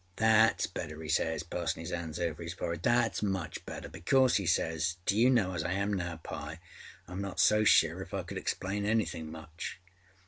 [0.17, 2.81] â âThatâs better,â âe says, passinâ âis hands over his forehead.
[2.81, 6.59] âThatâs much better, because,â he says, âdo you know, as I am now, Pye,
[7.07, 9.79] Iâm not so sure if I could explain anything much.